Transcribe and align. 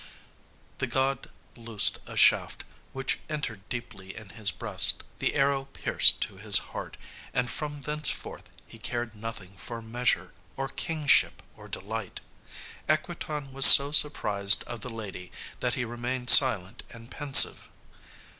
The 0.79 0.87
god 0.87 1.29
loosed 1.55 1.99
a 2.07 2.17
shaft 2.17 2.63
which 2.91 3.19
entered 3.29 3.69
deeply 3.69 4.15
in 4.17 4.29
his 4.29 4.49
breast. 4.49 5.03
The 5.19 5.35
arrow 5.35 5.65
pierced 5.65 6.21
to 6.21 6.37
his 6.37 6.57
heart, 6.73 6.97
and 7.35 7.47
from 7.51 7.81
thenceforth 7.81 8.49
he 8.65 8.79
cared 8.79 9.13
nothing 9.13 9.53
for 9.55 9.79
measure, 9.79 10.33
or 10.57 10.69
kingship, 10.69 11.43
or 11.55 11.67
delight. 11.67 12.19
Equitan 12.89 13.53
was 13.53 13.67
so 13.67 13.91
surprised 13.91 14.63
of 14.63 14.81
the 14.81 14.89
lady, 14.89 15.31
that 15.59 15.75
he 15.75 15.85
remained 15.85 16.31
silent 16.31 16.81
and 16.89 17.11
pensive. 17.11 17.69